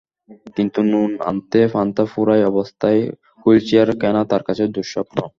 [0.55, 3.01] কিন্তু নুন আনতে পান্তা ফুরায় অবস্থায়
[3.41, 5.17] হুইলচেয়ার কেনা তাঁর কাছে দুঃস্বপ্ন।